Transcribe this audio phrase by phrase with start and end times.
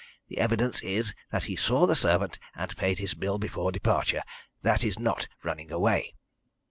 [0.29, 4.23] The evidence is that he saw the servant and paid his bill before departure.
[4.63, 6.15] That is not running away."